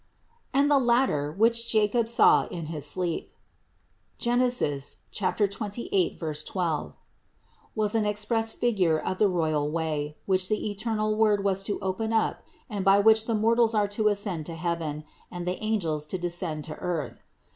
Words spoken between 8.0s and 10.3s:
express figure of the royal way,